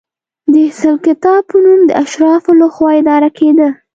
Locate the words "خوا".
2.73-2.91